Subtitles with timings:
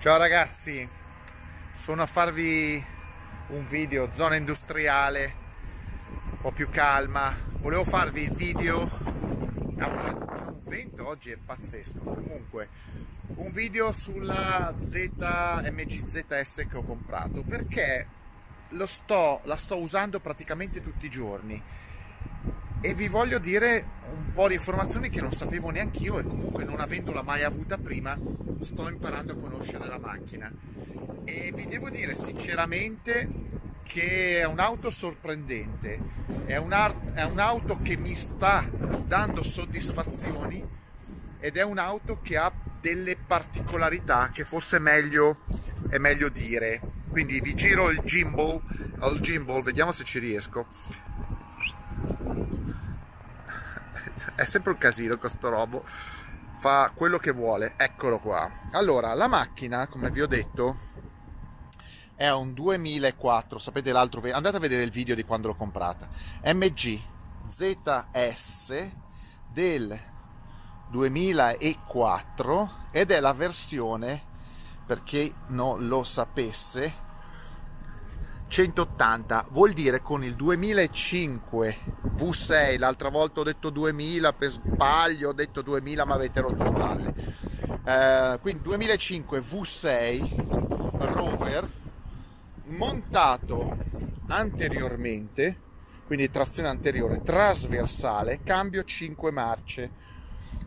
[0.00, 0.88] Ciao ragazzi,
[1.72, 2.80] sono a farvi
[3.48, 5.34] un video zona industriale,
[6.30, 7.36] un po' più calma.
[7.58, 8.88] Volevo farvi il video.
[9.02, 11.98] Un vento oggi è pazzesco.
[11.98, 12.68] Comunque,
[13.34, 18.06] un video sulla ZMG ZS che ho comprato perché
[18.84, 21.60] sto, la sto usando praticamente tutti i giorni
[22.80, 26.64] e vi voglio dire un po' di informazioni che non sapevo neanche io e comunque
[26.64, 28.16] non avendola mai avuta prima
[28.60, 30.50] sto imparando a conoscere la macchina.
[31.24, 33.28] E vi devo dire sinceramente
[33.82, 35.98] che è un'auto sorprendente.
[36.46, 38.66] È, è un'auto che mi sta
[39.04, 40.64] dando soddisfazioni
[41.40, 45.38] ed è un'auto che ha delle particolarità che forse meglio,
[45.88, 46.80] è meglio dire.
[47.08, 48.60] Quindi vi giro il gimbal,
[49.12, 50.66] il gimbal vediamo se ci riesco
[54.34, 55.84] è sempre un casino questo robo.
[56.58, 58.50] Fa quello che vuole eccolo qua.
[58.72, 60.86] Allora la macchina come vi ho detto
[62.14, 66.08] è un 2004 sapete l'altro andate a vedere il video di quando l'ho comprata.
[66.44, 67.00] MG
[67.48, 68.90] ZS
[69.52, 69.98] del
[70.90, 74.22] 2004 ed è la versione
[74.84, 77.06] per chi non lo sapesse
[78.48, 81.76] 180 vuol dire con il 2005
[82.16, 86.72] V6 l'altra volta ho detto 2000 per sbaglio ho detto 2000 ma avete rotto le
[86.72, 87.14] palle.
[87.84, 91.70] Eh, quindi 2005 V6 Rover
[92.64, 93.76] montato
[94.28, 95.66] anteriormente
[96.06, 99.90] quindi trazione anteriore trasversale cambio 5 marce.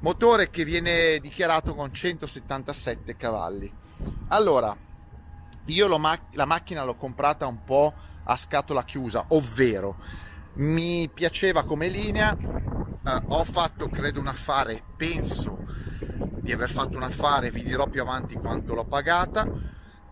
[0.02, 3.72] Motore che viene dichiarato con 177 cavalli.
[4.28, 4.76] Allora
[5.66, 9.98] io la macchina l'ho comprata un po' a scatola chiusa, ovvero
[10.54, 15.60] mi piaceva come linea, eh, ho fatto credo un affare, penso
[16.42, 19.48] di aver fatto un affare, vi dirò più avanti quanto l'ho pagata.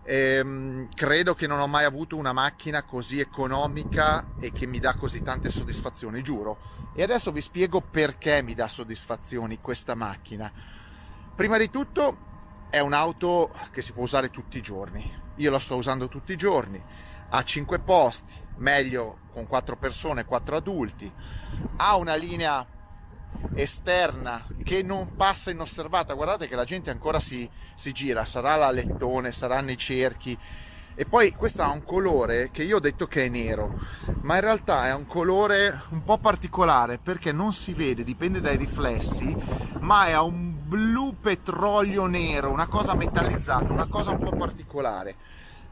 [0.02, 4.94] Ehm, credo che non ho mai avuto una macchina così economica e che mi dà
[4.94, 6.58] così tante soddisfazioni, giuro.
[6.94, 10.50] E adesso vi spiego perché mi dà soddisfazioni questa macchina.
[11.34, 12.28] Prima di tutto
[12.70, 16.36] è un'auto che si può usare tutti i giorni io la sto usando tutti i
[16.36, 16.80] giorni,
[17.30, 21.10] ha 5 posti, meglio con 4 persone, 4 adulti,
[21.76, 22.66] ha una linea
[23.54, 28.70] esterna che non passa inosservata, guardate che la gente ancora si, si gira, sarà la
[28.70, 30.38] lettone, saranno i cerchi,
[30.94, 33.78] e poi questo ha un colore che io ho detto che è nero
[34.22, 38.56] ma in realtà è un colore un po' particolare perché non si vede dipende dai
[38.56, 39.34] riflessi
[39.78, 45.16] ma è un blu petrolio nero una cosa metallizzata una cosa un po' particolare.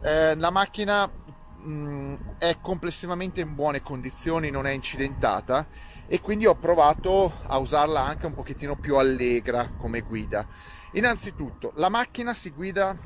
[0.01, 5.69] Eh, la macchina mh, mm, è complessivamente in buone condizioni non è incidentata
[6.09, 10.45] e quindi ho provato a usarla anche un pochettino più allegra come guida.
[10.93, 12.97] Innanzitutto la macchina si guida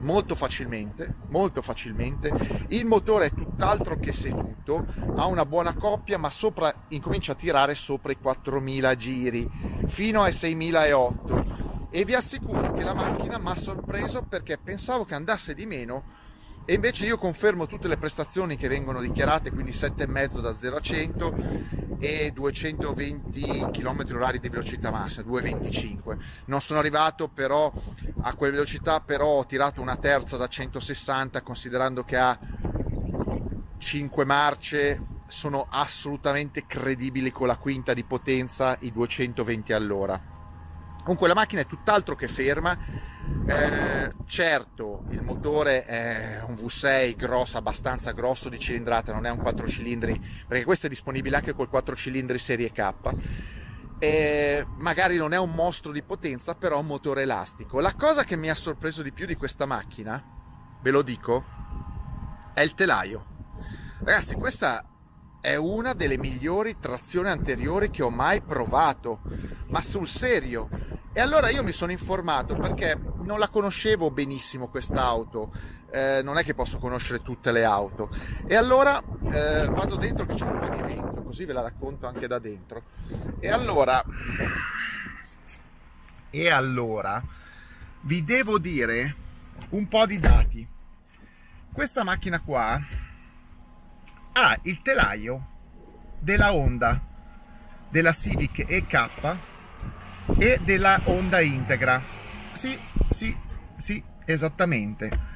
[0.00, 2.66] molto facilmente, molto facilmente.
[2.68, 7.74] Il motore è tutt'altro che seduto, ha una buona coppia, ma sopra, incomincia a tirare
[7.74, 9.50] sopra i 4000 giri
[9.86, 15.14] fino ai 6008 e vi assicuro che la macchina mi ha sorpreso perché pensavo che
[15.14, 16.18] andasse di meno
[16.70, 20.80] e invece io confermo tutte le prestazioni che vengono dichiarate, quindi 7,5 da 0 a
[20.80, 21.34] 100
[21.98, 26.18] e 220 km h di velocità massima, 225.
[26.44, 27.72] Non sono arrivato però
[28.20, 32.38] a quelle velocità, però ho tirato una terza da 160 considerando che ha
[33.76, 40.39] 5 marce, sono assolutamente credibili con la quinta di potenza, i 220 all'ora.
[41.00, 42.78] Comunque la macchina è tutt'altro che ferma
[43.46, 49.38] eh, certo, il motore è un V6 grosso, abbastanza grosso di cilindrata, non è un
[49.38, 52.92] 4 cilindri, perché questo è disponibile anche col 4 cilindri serie K.
[53.98, 57.80] E magari non è un mostro di potenza, però è un motore elastico.
[57.80, 60.22] La cosa che mi ha sorpreso di più di questa macchina,
[60.80, 61.44] ve lo dico,
[62.54, 63.26] è il telaio.
[64.02, 64.89] Ragazzi, questa
[65.40, 69.20] è una delle migliori trazioni anteriori che ho mai provato,
[69.68, 70.68] ma sul serio.
[71.12, 75.52] E allora io mi sono informato perché non la conoscevo benissimo quest'auto,
[75.90, 78.14] eh, non è che posso conoscere tutte le auto.
[78.46, 82.06] E allora eh, vado dentro che c'è un po' di dentro, così ve la racconto
[82.06, 82.82] anche da dentro.
[83.40, 84.04] E allora,
[86.30, 87.22] e allora
[88.02, 89.14] vi devo dire
[89.70, 90.68] un po' di dati.
[91.72, 92.80] Questa macchina qua
[94.32, 95.48] ha il telaio
[96.18, 97.00] della Honda,
[97.88, 99.36] della Civic EK
[100.38, 102.02] e della Honda Integra.
[102.52, 102.78] Sì,
[103.10, 103.34] sì,
[103.76, 105.28] sì, esattamente.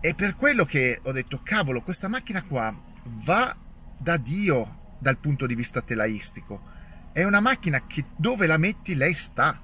[0.00, 3.56] È per quello che ho detto, cavolo, questa macchina qua va
[3.96, 6.76] da Dio dal punto di vista telaistico.
[7.12, 9.60] È una macchina che dove la metti lei sta.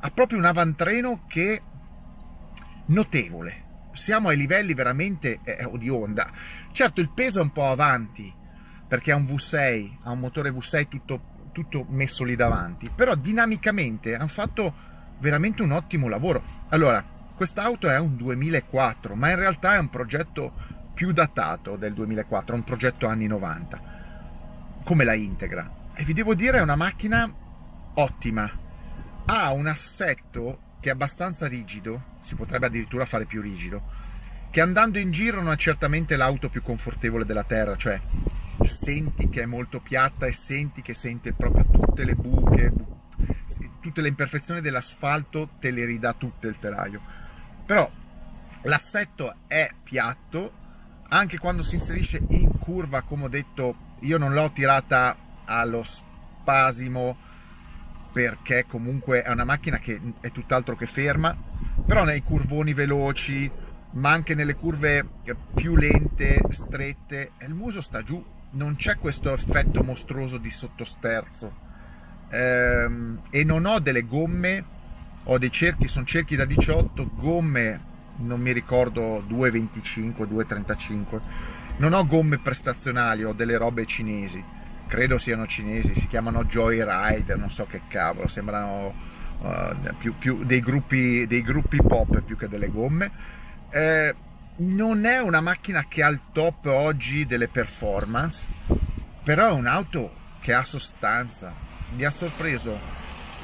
[0.00, 1.62] Ha proprio un avantreno che
[2.86, 3.61] notevole.
[3.92, 6.30] Siamo ai livelli veramente eh, di Honda.
[6.72, 8.32] Certo, il peso è un po' avanti
[8.88, 11.20] perché ha un V6, ha un motore V6 tutto,
[11.52, 14.74] tutto messo lì davanti, però dinamicamente hanno fatto
[15.18, 16.42] veramente un ottimo lavoro.
[16.68, 17.02] Allora,
[17.34, 20.52] quest'auto è un 2004, ma in realtà è un progetto
[20.92, 23.80] più datato del 2004, un progetto anni 90.
[24.84, 25.70] Come la integra?
[25.94, 27.32] E vi devo dire, è una macchina
[27.94, 28.50] ottima.
[29.24, 33.82] Ha un assetto che è abbastanza rigido, si potrebbe addirittura fare più rigido,
[34.50, 38.00] che andando in giro non è certamente l'auto più confortevole della terra, cioè
[38.64, 42.72] senti che è molto piatta e senti che sente proprio tutte le buche,
[43.80, 47.00] tutte le imperfezioni dell'asfalto te le ridà tutte il telaio.
[47.64, 47.88] Però
[48.62, 50.52] l'assetto è piatto,
[51.10, 57.30] anche quando si inserisce in curva, come ho detto, io non l'ho tirata allo spasimo
[58.12, 61.34] perché comunque è una macchina che è tutt'altro che ferma,
[61.86, 63.50] però nei curvoni veloci,
[63.92, 65.06] ma anche nelle curve
[65.54, 71.70] più lente, strette, il muso sta giù, non c'è questo effetto mostruoso di sottosterzo.
[72.28, 74.64] Ehm, e non ho delle gomme,
[75.24, 81.20] ho dei cerchi, sono cerchi da 18, gomme non mi ricordo 2,25, 2,35.
[81.78, 84.60] Non ho gomme prestazionali, ho delle robe cinesi
[84.92, 88.94] credo siano cinesi, si chiamano Joyride, non so che cavolo, sembrano
[89.38, 93.10] uh, più, più dei, gruppi, dei, gruppi, pop più che delle gomme.
[93.70, 94.14] Eh,
[94.56, 98.46] non è una macchina che ha il top oggi delle performance,
[99.24, 101.54] però è un'auto che ha sostanza.
[101.94, 102.78] Mi ha sorpreso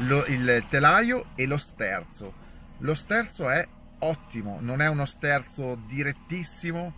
[0.00, 2.34] lo, il telaio e lo sterzo.
[2.80, 3.66] Lo sterzo è
[4.00, 6.92] ottimo, non è uno sterzo direttissimo,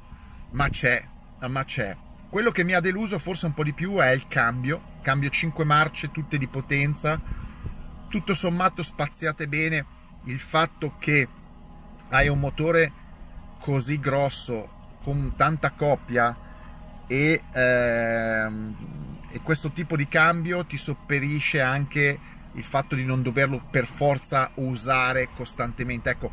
[0.51, 1.07] ma c'è,
[1.47, 1.97] ma c'è
[2.31, 5.65] quello che mi ha deluso forse un po' di più è il cambio, cambio 5
[5.65, 7.21] marce tutte di potenza,
[8.09, 9.85] tutto sommato spaziate bene,
[10.25, 11.27] il fatto che
[12.11, 12.93] hai un motore
[13.59, 16.37] così grosso, con tanta coppia
[17.09, 18.77] e, ehm,
[19.31, 22.19] e questo tipo di cambio ti sopperisce anche
[22.53, 26.11] il fatto di non doverlo per forza usare costantemente.
[26.11, 26.31] Ecco,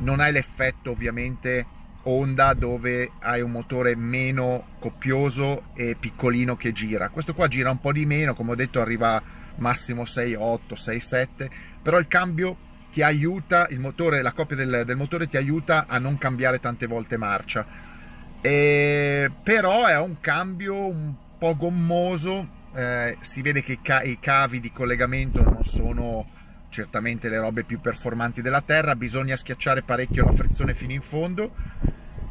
[0.00, 1.66] non hai l'effetto ovviamente
[2.04, 7.10] Honda dove hai un motore meno coppioso e piccolino che gira.
[7.10, 9.22] Questo qua gira un po' di meno, come ho detto arriva
[9.56, 11.50] massimo 6,8, 6,7,
[11.82, 12.56] però il cambio
[12.90, 16.86] ti aiuta, il motore, la coppia del, del motore ti aiuta a non cambiare tante
[16.86, 17.66] volte marcia.
[18.40, 24.60] E, però è un cambio un po' gommoso, eh, si vede che ca- i cavi
[24.60, 26.38] di collegamento non sono
[26.70, 31.54] certamente le robe più performanti della Terra, bisogna schiacciare parecchio la frizione fino in fondo.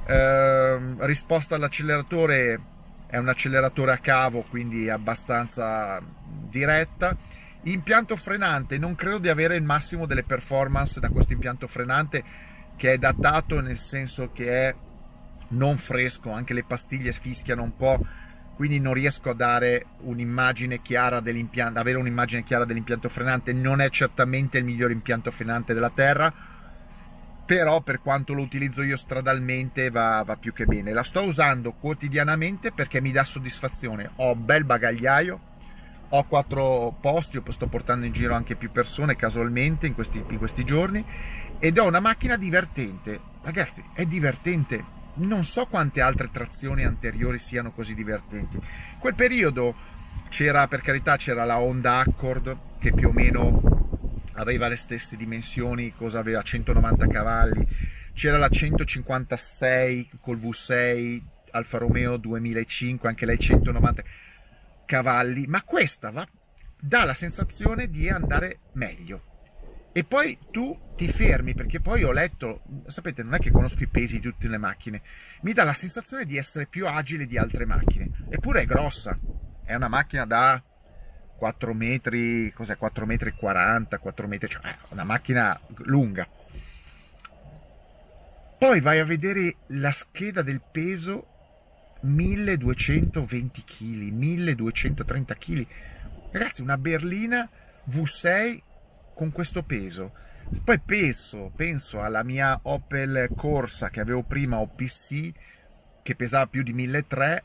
[0.07, 2.59] Eh, risposta all'acceleratore
[3.05, 6.01] è un acceleratore a cavo, quindi abbastanza
[6.49, 7.15] diretta.
[7.63, 12.23] Impianto frenante, non credo di avere il massimo delle performance da questo impianto frenante
[12.75, 14.75] che è datato nel senso che è
[15.49, 17.99] non fresco, anche le pastiglie fischiano un po'
[18.59, 23.89] quindi non riesco a dare un'immagine chiara dell'impianto, avere un'immagine chiara dell'impianto frenante, non è
[23.89, 26.29] certamente il miglior impianto frenante della Terra,
[27.45, 30.91] però per quanto lo utilizzo io stradalmente va, va più che bene.
[30.91, 35.39] La sto usando quotidianamente perché mi dà soddisfazione, ho bel bagagliaio,
[36.09, 40.65] ho quattro posti, sto portando in giro anche più persone casualmente in questi, in questi
[40.65, 41.01] giorni
[41.59, 47.71] ed ho una macchina divertente, ragazzi è divertente, non so quante altre trazioni anteriori siano
[47.71, 48.59] così divertenti.
[48.99, 49.75] Quel periodo
[50.29, 55.93] c'era, per carità, c'era la Honda Accord che più o meno aveva le stesse dimensioni,
[55.93, 57.67] cosa aveva 190 cavalli,
[58.13, 61.21] c'era la 156 col V6
[61.51, 64.03] Alfa Romeo 2005, anche lei 190
[64.85, 66.27] cavalli, ma questa va,
[66.79, 69.28] dà la sensazione di andare meglio
[69.91, 73.87] e poi tu ti fermi perché poi ho letto, sapete, non è che conosco i
[73.87, 75.01] pesi di tutte le macchine,
[75.41, 79.17] mi dà la sensazione di essere più agile di altre macchine, eppure è grossa,
[79.65, 80.61] è una macchina da
[81.37, 86.27] 4 metri, cos'è, 4 metri e 40, 4 metri, cioè una macchina lunga.
[88.57, 91.27] Poi vai a vedere la scheda del peso
[92.01, 95.65] 1220 kg, 1230 kg.
[96.31, 97.49] Ragazzi, una berlina
[97.89, 98.61] V6
[99.19, 100.13] con questo peso.
[100.63, 105.33] Poi penso, penso alla mia Opel Corsa che avevo prima OPC
[106.01, 107.43] che pesava più di 1300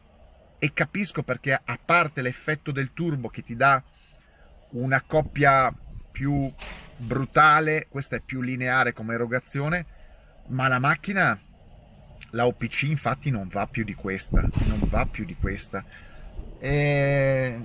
[0.60, 3.82] e capisco perché a parte l'effetto del turbo che ti dà
[4.70, 5.74] una coppia
[6.12, 6.50] più
[6.96, 9.84] brutale, questa è più lineare come erogazione,
[10.50, 11.36] ma la macchina,
[12.30, 15.84] la OPC infatti non va più di questa, non va più di questa.
[16.60, 17.58] E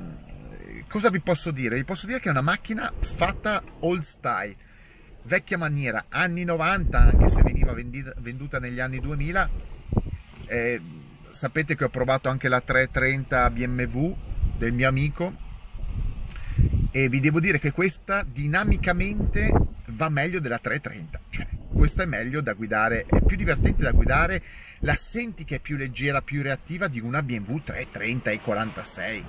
[0.87, 1.75] cosa vi posso dire?
[1.75, 4.55] Vi posso dire che è una macchina fatta old style.
[5.23, 9.49] vecchia maniera, anni 90, anche se veniva venduta negli anni 2000.
[10.47, 10.81] Eh,
[11.31, 14.15] sapete che ho provato anche la 330 BMW
[14.57, 15.47] del mio amico
[16.91, 19.53] e vi devo dire che questa dinamicamente
[19.87, 24.43] va meglio della 330, cioè questa è meglio da guidare, è più divertente da guidare,
[24.79, 29.25] la senti che è più leggera, più reattiva di una BMW 330 e 46.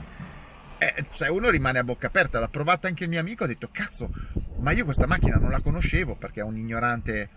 [0.82, 3.68] Eh, cioè uno rimane a bocca aperta, l'ha provata anche il mio amico, ha detto
[3.70, 4.08] cazzo,
[4.60, 7.28] ma io questa macchina non la conoscevo perché è un ignorante,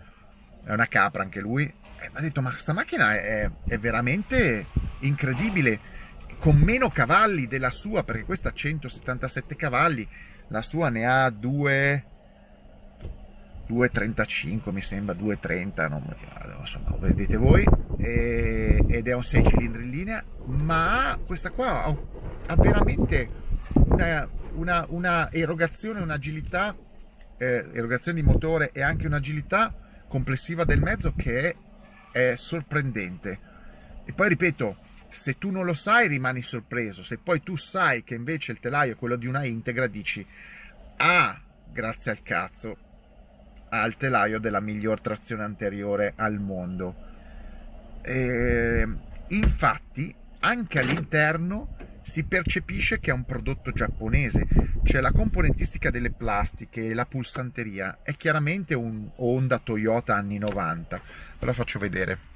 [0.64, 4.66] è una capra anche lui, eh, ha detto ma questa macchina è, è veramente
[5.00, 5.92] incredibile.
[6.38, 10.08] Con meno cavalli della sua, perché questa ha 177 cavalli,
[10.48, 12.04] la sua ne ha 2...
[13.66, 16.16] 2,35 mi sembra, 2,30, non,
[16.60, 17.64] insomma, vedete voi,
[17.96, 21.96] e, ed è un 6 cilindri in linea, ma questa qua ha,
[22.46, 23.28] ha veramente
[23.72, 26.76] una, una, una, erogazione, un'agilità,
[27.36, 29.74] eh, erogazione di motore e anche un'agilità
[30.08, 31.56] complessiva del mezzo che
[32.12, 33.38] è, è sorprendente.
[34.04, 34.76] E poi ripeto,
[35.08, 38.92] se tu non lo sai rimani sorpreso, se poi tu sai che invece il telaio
[38.92, 40.26] è quello di una integra dici
[40.96, 41.40] ah,
[41.72, 42.76] grazie al cazzo,
[43.68, 46.94] ha il telaio della miglior trazione anteriore al mondo.
[48.02, 48.86] E,
[49.28, 54.46] infatti anche all'interno si percepisce che è un prodotto giapponese,
[54.84, 61.00] cioè la componentistica delle plastiche e la pulsanteria è chiaramente un Honda Toyota anni 90.
[61.38, 62.32] Ve la faccio vedere.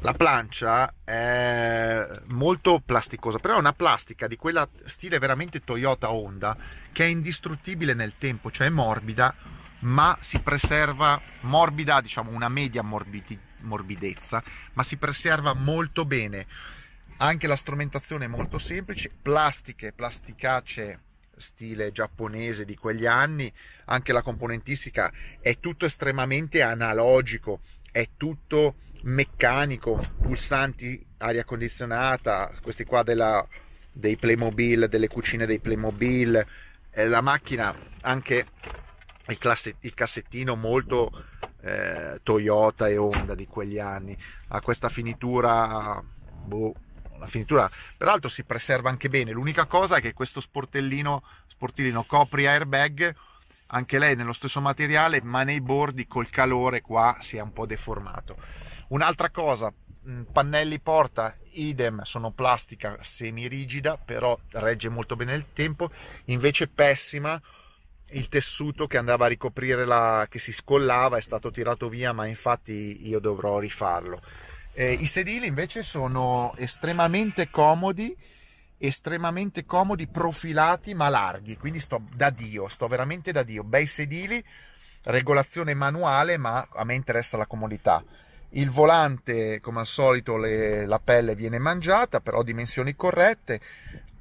[0.00, 6.56] La plancia è molto plasticosa, però è una plastica di quella stile veramente Toyota Honda
[6.92, 9.34] che è indistruttibile nel tempo, cioè è morbida,
[9.80, 14.42] ma si preserva morbida, diciamo una media morbidi, morbidezza,
[14.74, 16.46] ma si preserva molto bene.
[17.18, 21.00] Anche la strumentazione è molto semplice, plastiche, plasticacce
[21.36, 23.52] stile giapponese di quegli anni,
[23.86, 33.02] anche la componentistica è tutto estremamente analogico, è tutto meccanico, pulsanti, aria condizionata, questi qua
[33.02, 33.46] della,
[33.92, 36.46] dei Playmobil, delle cucine dei Playmobil,
[36.90, 38.46] eh, la macchina anche
[39.28, 41.26] il, classe, il cassettino molto
[41.60, 44.16] eh, Toyota e Honda di quegli anni,
[44.48, 46.02] ha questa finitura,
[46.44, 46.74] boh,
[47.16, 52.46] una finitura, peraltro si preserva anche bene, l'unica cosa è che questo sportellino, sportellino copri
[52.46, 53.14] airbag,
[53.68, 57.66] anche lei nello stesso materiale, ma nei bordi col calore qua si è un po'
[57.66, 58.36] deformato.
[58.88, 59.72] Un'altra cosa,
[60.08, 65.90] mm, pannelli porta idem sono plastica semi rigida però regge molto bene il tempo.
[66.26, 67.40] Invece pessima
[68.10, 72.26] il tessuto che andava a ricoprire la che si scollava è stato tirato via ma
[72.26, 74.20] infatti io dovrò rifarlo
[74.74, 78.14] eh, i sedili invece sono estremamente comodi
[78.76, 83.62] estremamente comodi profilati ma larghi quindi sto da dio sto veramente da dio.
[83.62, 84.44] Bei sedili
[85.04, 88.02] regolazione manuale ma a me interessa la comodità.
[88.50, 93.60] Il volante come al solito le, la pelle viene mangiata però dimensioni corrette.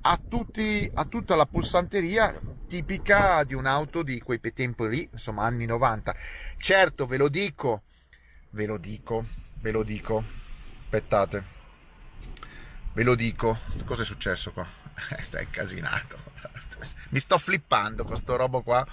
[0.05, 5.65] Ha, tutti, ha tutta la pulsanteria tipica di un'auto di quei tempi lì insomma anni
[5.65, 6.13] 90
[6.57, 7.83] certo ve lo dico
[8.50, 9.24] ve lo dico
[9.62, 10.42] ve lo dico
[10.93, 11.43] aspettate.
[12.93, 14.67] Ve lo dico cosa è successo qua?
[15.19, 16.31] Stai incasinato.
[17.09, 18.85] Mi sto flippando con sto robo qua.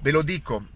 [0.00, 0.66] Ve lo dico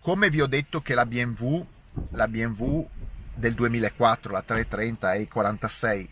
[0.00, 1.66] come vi ho detto che la BMW
[2.10, 2.88] la BMW
[3.34, 6.10] del 2004, la 330 e i 46,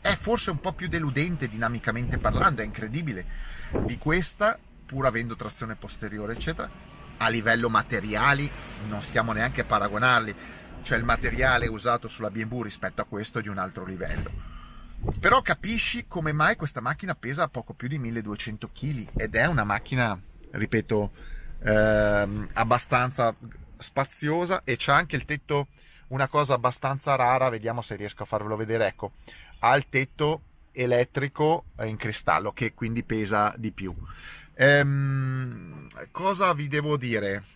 [0.00, 3.24] è forse un po' più deludente dinamicamente parlando, è incredibile,
[3.84, 6.68] di questa, pur avendo trazione posteriore, eccetera,
[7.18, 8.50] a livello materiali
[8.88, 10.34] non stiamo neanche a paragonarli,
[10.84, 14.30] cioè il materiale usato sulla BMW rispetto a questo di un altro livello.
[15.18, 19.64] Però capisci come mai questa macchina pesa poco più di 1200 kg ed è una
[19.64, 20.18] macchina,
[20.50, 21.10] ripeto,
[21.64, 23.34] ehm, abbastanza
[23.78, 25.68] spaziosa e c'è anche il tetto
[26.08, 29.12] una cosa abbastanza rara, vediamo se riesco a farvelo vedere, ecco,
[29.60, 33.94] ha il tetto elettrico in cristallo che quindi pesa di più.
[34.54, 37.53] Ehm, cosa vi devo dire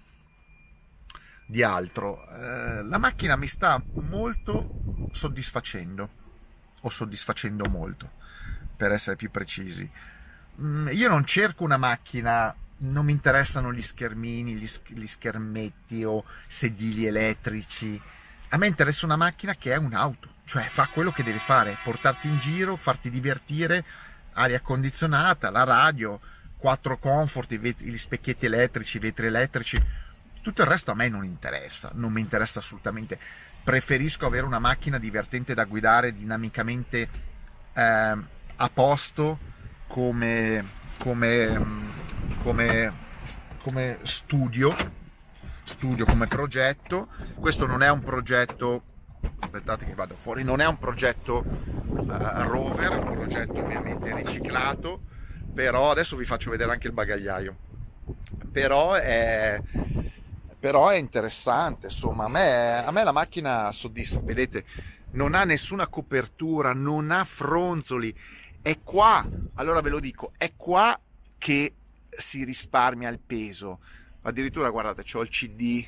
[1.48, 2.28] di altro?
[2.28, 6.08] Eh, la macchina mi sta molto soddisfacendo,
[6.80, 8.10] o soddisfacendo molto,
[8.76, 9.90] per essere più precisi.
[10.60, 16.24] Mm, io non cerco una macchina non mi interessano gli schermini, gli, gli, schermetti o
[16.46, 18.00] sedili elettrici
[18.50, 22.28] a me interessa una macchina che è un'auto, cioè fa quello che deve fare, portarti
[22.28, 23.84] in giro, farti divertire,
[24.32, 26.18] aria condizionata, la radio,
[26.56, 29.82] quattro comfort, gli specchietti elettrici, i vetri elettrici,
[30.48, 33.18] tutto il resto a me non interessa, non mi interessa assolutamente.
[33.62, 37.08] Preferisco avere una macchina divertente da guidare, dinamicamente
[37.74, 38.16] eh,
[38.56, 39.38] a posto,
[39.86, 40.64] come,
[40.98, 41.66] come,
[42.42, 43.06] come
[43.68, 44.74] come studio,
[45.64, 47.08] studio come progetto.
[47.38, 48.82] Questo non è un progetto,
[49.40, 52.06] aspettate che vado fuori, non è un progetto uh,
[52.44, 55.02] rover, è un progetto ovviamente riciclato,
[55.52, 57.56] però adesso vi faccio vedere anche il bagagliaio.
[58.50, 59.60] Però è,
[60.58, 64.64] però è interessante, insomma, a me, a me la macchina soddisfa, vedete,
[65.12, 68.14] non ha nessuna copertura, non ha fronzoli,
[68.60, 70.98] è qua, allora ve lo dico, è qua
[71.38, 71.74] che
[72.08, 73.78] si risparmia il peso.
[74.22, 75.84] Addirittura guardate, ho il CD,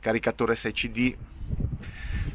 [0.00, 1.16] caricatore 6 CD,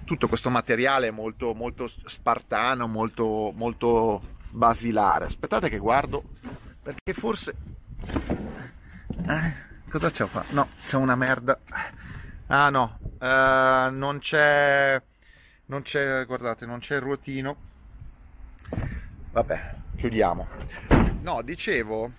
[0.05, 5.25] tutto questo materiale molto, molto spartano, molto, molto basilare.
[5.25, 6.23] Aspettate che guardo,
[6.81, 7.55] perché forse...
[9.27, 9.67] Eh?
[9.89, 10.45] Cosa c'ho qua?
[10.49, 11.59] No, c'è una merda.
[12.45, 15.01] Ah no, uh, non c'è...
[15.65, 17.57] Non c'è, guardate, non c'è il ruotino.
[19.31, 20.47] Vabbè, chiudiamo.
[21.21, 22.11] No, dicevo...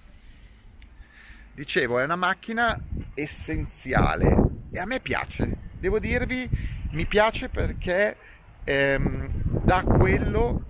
[1.54, 2.76] Dicevo, è una macchina
[3.14, 4.36] essenziale
[4.72, 5.56] e a me piace.
[5.78, 6.50] Devo dirvi,
[6.90, 8.16] mi piace perché
[8.64, 10.64] ehm, dà quello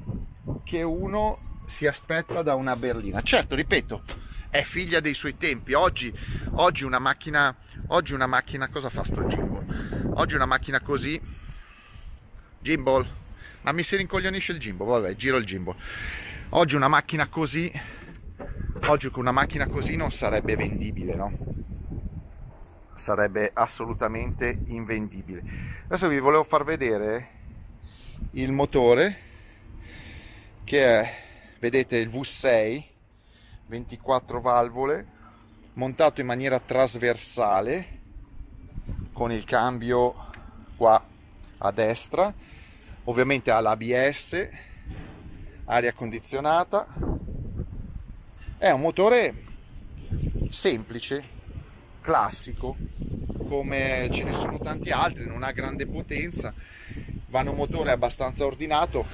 [0.65, 3.23] che uno si aspetta da una berlina.
[3.23, 4.03] Certo, ripeto,
[4.51, 5.73] è figlia dei suoi tempi.
[5.73, 6.13] Oggi,
[6.53, 7.55] oggi, una, macchina,
[7.87, 10.13] oggi una macchina, cosa fa sto gimbal?
[10.15, 11.21] Oggi una macchina così,
[12.59, 13.09] gimbal,
[13.63, 15.77] ma mi si rincoglionisce il gimbal, vabbè, giro il gimbal.
[16.51, 17.73] Oggi una macchina così,
[18.87, 21.39] oggi una macchina così non sarebbe vendibile, no?
[22.95, 25.43] Sarebbe assolutamente invendibile.
[25.85, 27.39] Adesso vi volevo far vedere
[28.33, 29.29] il motore
[30.65, 31.15] che è,
[31.61, 32.90] vedete, il V6
[33.71, 35.07] 24 valvole
[35.75, 37.99] montato in maniera trasversale
[39.13, 40.27] con il cambio
[40.77, 41.01] qua
[41.59, 42.35] a destra
[43.05, 44.49] ovviamente ha l'ABS
[45.67, 46.89] aria condizionata.
[48.59, 49.45] È un motore
[50.51, 51.39] semplice
[52.01, 52.77] classico
[53.49, 56.53] come ce ne sono tanti altri non ha grande potenza
[57.29, 59.07] va in un motore abbastanza ordinato.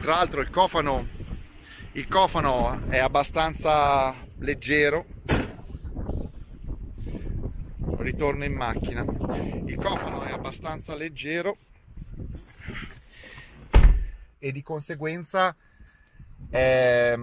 [0.00, 1.06] Tra l'altro il cofano
[1.96, 5.06] il cofano è abbastanza leggero.
[7.96, 9.02] Ritorno in macchina.
[9.02, 11.56] Il cofano è abbastanza leggero.
[14.38, 15.56] E di conseguenza
[16.50, 17.18] è,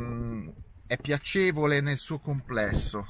[0.88, 3.07] è piacevole nel suo complesso.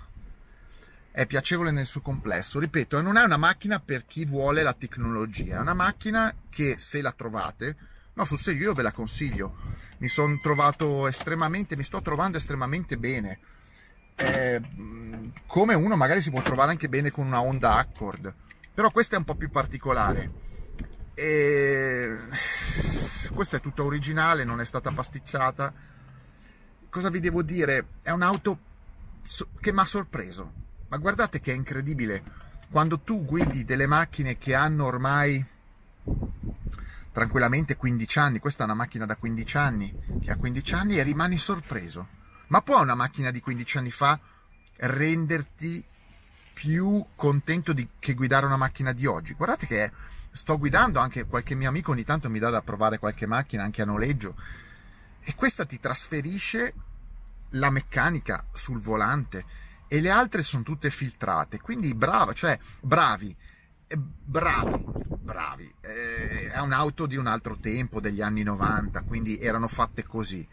[1.11, 2.59] È piacevole nel suo complesso.
[2.59, 7.01] Ripeto, non è una macchina per chi vuole la tecnologia, è una macchina che se
[7.01, 7.77] la trovate
[8.15, 9.55] No, sul serio, io ve la consiglio.
[9.97, 13.39] Mi sono trovato estremamente, mi sto trovando estremamente bene.
[14.15, 14.61] Eh,
[15.47, 18.31] come uno magari si può trovare anche bene con una Honda Accord,
[18.73, 20.31] però questa è un po' più particolare.
[21.15, 22.17] E...
[23.33, 25.73] Questa è tutta originale, non è stata pasticciata.
[26.89, 27.87] Cosa vi devo dire?
[28.03, 28.59] È un'auto
[29.59, 30.51] che mi ha sorpreso.
[30.89, 32.23] Ma guardate che è incredibile.
[32.69, 35.43] Quando tu guidi delle macchine che hanno ormai
[37.13, 41.03] tranquillamente 15 anni, questa è una macchina da 15 anni, che ha 15 anni e
[41.03, 42.07] rimani sorpreso.
[42.47, 44.19] Ma può una macchina di 15 anni fa
[44.75, 45.81] renderti
[46.53, 49.33] più contento di, che guidare una macchina di oggi?
[49.33, 49.91] Guardate che
[50.31, 53.83] sto guidando, anche qualche mio amico ogni tanto mi dà da provare qualche macchina anche
[53.83, 54.35] a noleggio
[55.21, 56.73] e questa ti trasferisce
[57.51, 59.45] la meccanica sul volante
[59.87, 63.35] e le altre sono tutte filtrate, quindi brava, cioè bravi,
[63.95, 64.85] bravi,
[65.23, 65.73] bravi.
[65.81, 70.47] Eh, è un'auto di un altro tempo, degli anni 90, quindi erano fatte così.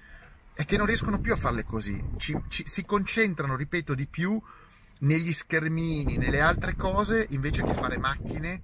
[0.55, 2.03] E che non riescono più a farle così.
[2.17, 4.41] Ci, ci, si concentrano, ripeto, di più
[5.01, 8.63] negli schermini, nelle altre cose, invece che fare macchine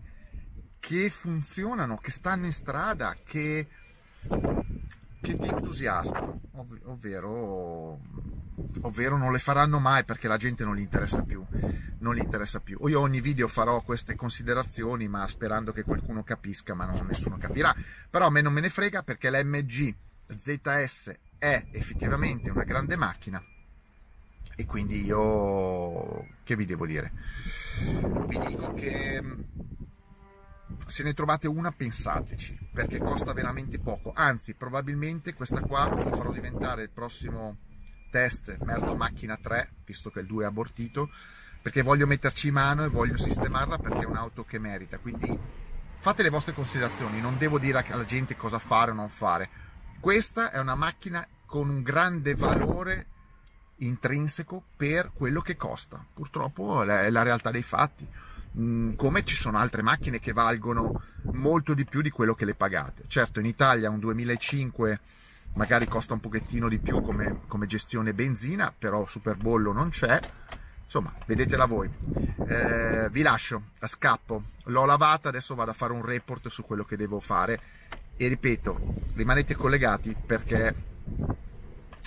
[0.87, 3.67] che funzionano, che stanno in strada, che,
[5.27, 7.99] che ti entusiasmano, ov- ovvero
[8.83, 11.45] ovvero non le faranno mai perché la gente non gli interessa più.
[11.99, 12.79] Non gli interessa più.
[12.87, 17.75] Io ogni video farò queste considerazioni, ma sperando che qualcuno capisca, ma non, nessuno capirà.
[18.09, 19.95] Però a me non me ne frega perché l'MG
[20.37, 23.43] ZS è effettivamente una grande macchina
[24.55, 27.13] e quindi io che vi devo dire?
[28.27, 29.23] Vi dico che
[30.87, 36.33] se ne trovate una pensateci perché costa veramente poco anzi probabilmente questa qua la farò
[36.33, 37.57] diventare il prossimo
[38.17, 41.11] test merdo macchina 3, visto che il 2 è abortito,
[41.61, 44.99] perché voglio metterci in mano e voglio sistemarla perché è un'auto che merita.
[44.99, 45.39] Quindi
[46.01, 49.51] fate le vostre considerazioni, non devo dire alla gente cosa fare o non fare.
[50.01, 53.07] Questa è una macchina con un grande valore
[53.77, 56.05] intrinseco per quello che costa.
[56.15, 58.09] Purtroppo è la realtà dei fatti.
[58.59, 62.55] Mm, come ci sono altre macchine che valgono molto di più di quello che le
[62.55, 63.05] pagate.
[63.07, 65.01] Certo, in Italia un 2005
[65.55, 70.21] magari costa un pochettino di più come, come gestione benzina, però Superbollo non c'è.
[70.85, 71.91] Insomma, vedetela voi.
[72.47, 74.43] Eh, vi lascio, a scappo.
[74.65, 77.61] L'ho lavata, adesso vado a fare un report su quello che devo fare.
[78.17, 78.79] E ripeto,
[79.15, 80.75] rimanete collegati perché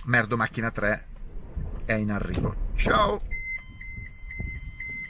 [0.06, 1.08] Merdo Macchina 3
[1.86, 2.72] è in arrivo.
[2.76, 3.38] Ciao!